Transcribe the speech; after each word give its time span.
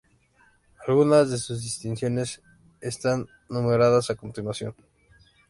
Algunas 0.87 1.29
de 1.29 1.37
sus 1.37 1.61
distinciones 1.61 2.41
están 2.81 3.27
numeradas 3.49 4.09
a 4.09 4.15
continuación 4.15 4.73